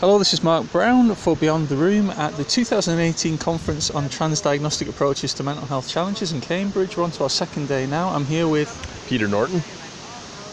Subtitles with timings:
[0.00, 4.88] Hello, this is Mark Brown for Beyond the Room at the 2018 conference on transdiagnostic
[4.88, 6.96] approaches to mental health challenges in Cambridge.
[6.96, 8.10] We're on to our second day now.
[8.10, 8.70] I'm here with
[9.08, 9.60] Peter Norton.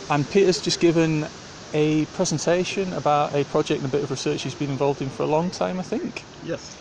[0.09, 1.27] And Peter's just given
[1.75, 5.21] a presentation about a project and a bit of research he's been involved in for
[5.21, 6.23] a long time, I think.
[6.43, 6.75] Yes.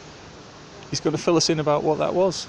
[0.89, 2.47] He's going to fill us in about what that was.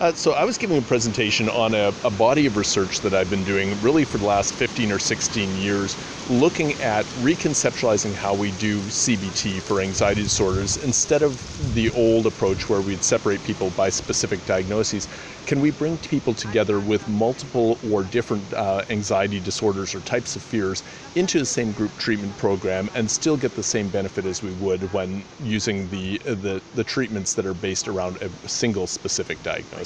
[0.00, 3.30] Uh, so I was giving a presentation on a, a, body of research that I've
[3.30, 5.96] been doing really for the last 15 or 16 years,
[6.28, 11.38] looking at reconceptualizing how we do CBT for anxiety disorders instead of
[11.74, 15.06] the old approach where we'd separate people by specific diagnoses.
[15.46, 20.42] Can we bring people together with multiple or different uh, anxiety disorders or types of
[20.42, 20.82] fears
[21.14, 24.92] into the same group treatment program and still get the same benefit as we would
[24.92, 29.83] when using the the, the treatments that are based around a single specific diagnosis?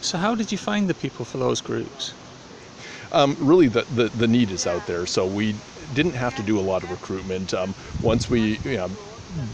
[0.00, 2.14] So, how did you find the people for those groups?
[3.10, 5.06] Um, really, the, the, the, need is out there.
[5.06, 5.54] So, we
[5.94, 7.52] didn't have to do a lot of recruitment.
[7.54, 8.90] Um, once we you know,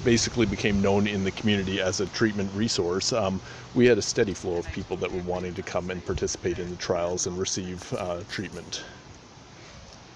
[0.04, 3.40] basically became known in the community as a treatment resource, um,
[3.74, 6.68] we had a steady flow of people that were wanting to come and participate in
[6.70, 8.84] the trials and receive uh, treatment.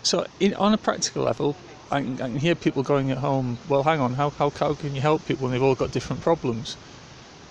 [0.03, 1.57] So, in, on a practical level,
[1.91, 4.75] I can, I can, hear people going at home, well, hang on, how, how, how
[4.75, 6.77] can you help people when they've all got different problems?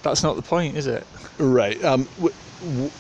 [0.08, 1.08] That's not the point, is it?
[1.40, 1.84] Right.
[1.84, 2.92] Um, w- w-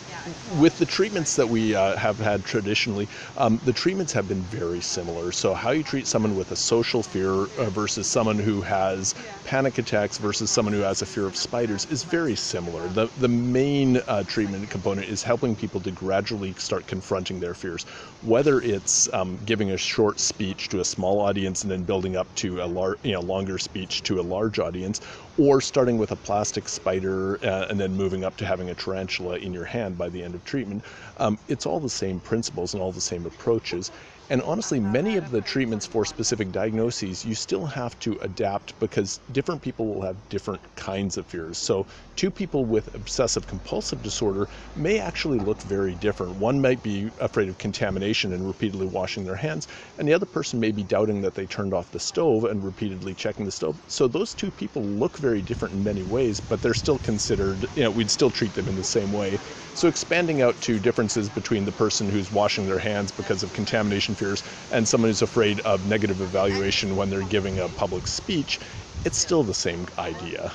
[0.60, 4.82] with the treatments that we uh, have had traditionally, um, the treatments have been very
[4.82, 5.32] similar.
[5.32, 9.78] So, how you treat someone with a social fear uh, versus someone who has panic
[9.78, 12.88] attacks versus someone who has a fear of spiders is very similar.
[12.90, 17.84] The, the main uh, treatment component is helping people to gradually start confronting their fears,
[18.22, 22.34] whether it's um, giving a short speech to a small audience and then building up
[22.36, 25.02] to a lar- you know, longer speech to a large audience,
[25.38, 29.38] or starting with a plastic spider uh, and then moving up to having a tarantula
[29.38, 30.84] in your hand by the end of treatment.
[31.18, 33.92] Um, it's all the same principles and all the same approaches.
[34.30, 39.22] And honestly, many of the treatments for specific diagnoses, you still have to adapt because
[39.32, 41.58] different people will have different kinds of fears.
[41.58, 46.36] So, two people with obsessive compulsive disorder may actually look very different.
[46.36, 49.66] One might be afraid of contamination and repeatedly washing their hands,
[49.98, 53.16] and the other person may be doubting that they turned off the stove and repeatedly
[53.16, 53.80] checking the stove.
[53.88, 57.84] So, those two people look very different in many ways, but they're still considered, you
[57.84, 59.40] know, we'd still treat them in the same way.
[59.74, 64.17] So, expanding out to differences between the person who's washing their hands because of contamination
[64.18, 68.60] fears and someone who's afraid of negative evaluation when they're giving a public speech,
[69.06, 70.52] it's still the same idea.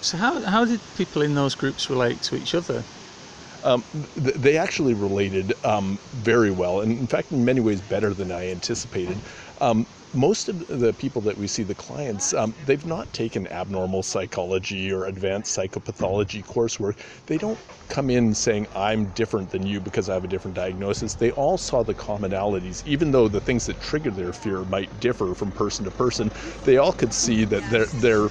[0.00, 2.84] So, how, how did people in those groups relate to each other?
[3.62, 8.14] Um, th- they actually related um, very well, and in fact, in many ways, better
[8.14, 9.22] than I anticipated.
[9.60, 14.02] Um, most of the people that we see, the clients, um, they've not taken abnormal
[14.02, 16.98] psychology or advanced psychopathology coursework.
[17.26, 21.14] They don't come in saying, I'm different than you because I have a different diagnosis.
[21.14, 25.34] They all saw the commonalities, even though the things that trigger their fear might differ
[25.34, 26.30] from person to person.
[26.64, 28.30] They all could see that their, their,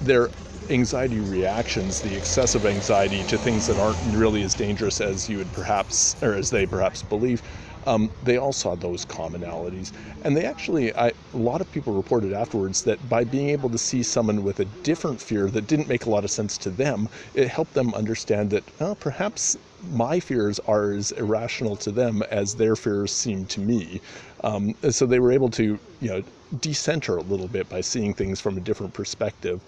[0.00, 0.30] their
[0.70, 5.52] anxiety reactions, the excessive anxiety to things that aren't really as dangerous as you would
[5.52, 7.42] perhaps, or as they perhaps believe,
[7.86, 9.92] um, they all saw those commonalities.
[10.22, 13.78] And they actually, I, a lot of people reported afterwards that by being able to
[13.78, 17.08] see someone with a different fear that didn't make a lot of sense to them,
[17.34, 22.54] it helped them understand that well, perhaps my fears are as irrational to them as
[22.54, 24.00] their fears seem to me.
[24.44, 26.22] Um, so they were able to, you know,
[26.60, 29.62] decenter a little bit by seeing things from a different perspective.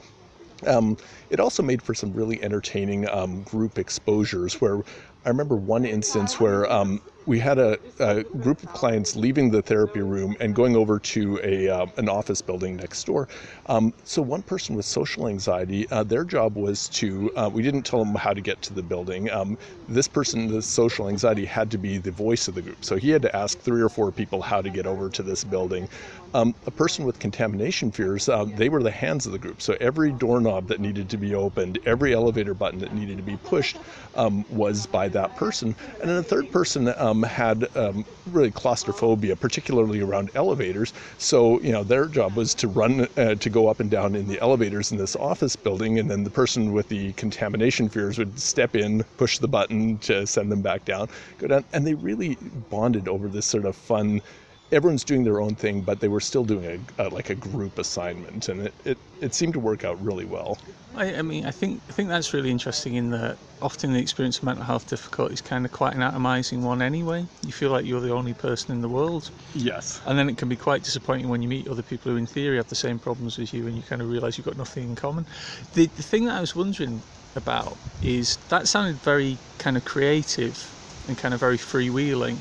[0.66, 0.96] Um,
[1.30, 4.82] it also made for some really entertaining um, group exposures where
[5.28, 9.60] I remember one instance where um, we had a, a, group of clients leaving the
[9.60, 13.28] therapy room and going over to a uh, an office building next door.
[13.66, 17.82] Um, so one person with social anxiety, uh, their job was to uh, we didn't
[17.82, 19.30] tell them how to get to the building.
[19.30, 22.96] Um, this person, the social anxiety, had to be the voice of the group, so
[22.96, 25.90] he had to ask three or four people how to get over to this building.
[26.34, 29.62] Um, a person with contamination fears, uh, they were the hands of the group.
[29.62, 33.38] So every doorknob that needed to be opened, every elevator button that needed to be
[33.38, 33.78] pushed,
[34.14, 35.74] um, was by that person.
[36.00, 40.92] And then a third person um, had um, really claustrophobia, particularly around elevators.
[41.18, 44.26] So you know their job was to run uh, to go up and down in
[44.26, 48.38] the elevators in this office building, and then the person with the contamination fears would
[48.38, 51.08] step in, push the button to send them back down,
[51.38, 52.36] go down, and they really
[52.70, 54.20] bonded over this sort of fun
[54.70, 57.78] everyone's doing their own thing, but they were still doing a, a like a group
[57.78, 60.58] assignment, and it, it, it seemed to work out really well.
[60.94, 64.38] I, I, mean, I think I think that's really interesting in that often the experience
[64.38, 67.26] of mental health difficulty is kind of quite an atomizing one anyway.
[67.44, 69.30] You feel like you're the only person in the world.
[69.54, 70.00] Yes.
[70.06, 72.56] And then it can be quite disappointing when you meet other people who, in theory,
[72.56, 74.96] have the same problems as you, and you kind of realise you've got nothing in
[74.96, 75.26] common.
[75.74, 77.02] The, the thing that I was wondering
[77.36, 80.74] about is that sounded very kind of creative
[81.08, 82.36] and kind of very freewheeling,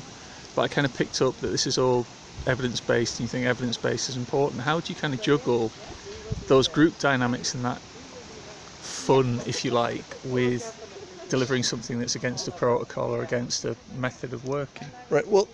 [0.54, 2.06] but I kind of picked up that this is all
[2.46, 5.72] evidence based and you think evidence based is important, how do you kind of juggle
[6.46, 7.82] those group dynamics and that
[8.80, 10.78] fun, if you like, with
[11.28, 14.88] delivering something that's against a protocol or against a method of working.
[15.10, 15.26] Right.
[15.26, 15.48] Well,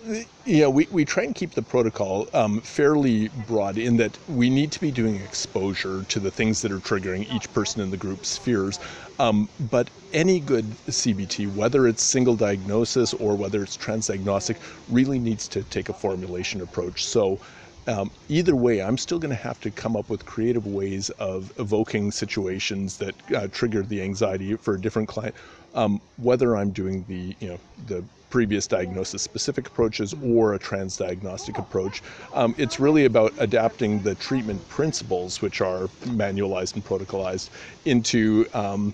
[0.45, 4.71] know, we, we try and keep the protocol um, fairly broad in that we need
[4.71, 8.37] to be doing exposure to the things that are triggering each person in the group's
[8.37, 8.79] fears.
[9.19, 14.57] Um, but any good CBT, whether it's single diagnosis or whether it's transdiagnostic,
[14.89, 17.05] really needs to take a formulation approach.
[17.05, 17.39] So
[17.87, 21.51] um, either way, I'm still going to have to come up with creative ways of
[21.59, 25.35] evoking situations that uh, trigger the anxiety for a different client.
[25.73, 31.59] Um, whether I'm doing the you know the previous diagnosis specific approaches or a transdiagnostic
[31.59, 32.01] approach,
[32.33, 37.49] um, it's really about adapting the treatment principles, which are manualized and protocolized,
[37.85, 38.93] into um,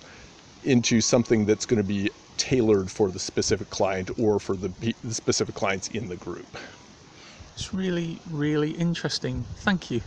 [0.63, 4.69] into something that's going to be tailored for the specific client or for the,
[5.03, 6.57] the specific clients in the group.
[7.61, 9.45] It's really, really interesting.
[9.57, 10.01] Thank you.